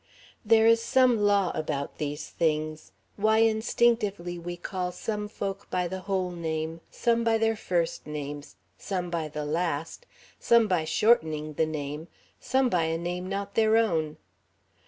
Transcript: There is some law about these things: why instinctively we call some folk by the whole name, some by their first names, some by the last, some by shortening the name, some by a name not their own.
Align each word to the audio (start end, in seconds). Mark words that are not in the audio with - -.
There 0.43 0.65
is 0.65 0.81
some 0.81 1.19
law 1.19 1.51
about 1.53 1.99
these 1.99 2.29
things: 2.31 2.91
why 3.17 3.37
instinctively 3.41 4.39
we 4.39 4.57
call 4.57 4.91
some 4.91 5.27
folk 5.27 5.69
by 5.69 5.87
the 5.87 5.99
whole 5.99 6.31
name, 6.31 6.81
some 6.89 7.23
by 7.23 7.37
their 7.37 7.55
first 7.55 8.07
names, 8.07 8.55
some 8.79 9.11
by 9.11 9.27
the 9.27 9.45
last, 9.45 10.07
some 10.39 10.67
by 10.67 10.85
shortening 10.85 11.53
the 11.53 11.67
name, 11.67 12.07
some 12.39 12.67
by 12.67 12.85
a 12.85 12.97
name 12.97 13.29
not 13.29 13.53
their 13.53 13.77
own. 13.77 14.17